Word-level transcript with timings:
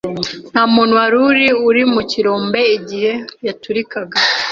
Nta 0.51 0.63
muntu 0.73 0.93
wari 0.99 1.17
uri 1.69 1.83
mu 1.93 2.01
kirombe 2.11 2.59
igihe 2.77 3.11
yaturikaga. 3.45 4.17